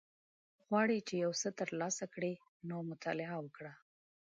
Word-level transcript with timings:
غواړی 0.65 0.97
چی 1.07 1.13
یوڅه 1.23 1.49
تر 1.59 1.69
لاسه 1.81 2.05
کړی 2.13 2.33
نو 2.67 2.77
مطالعه 2.91 3.35
وکړه 3.41 3.73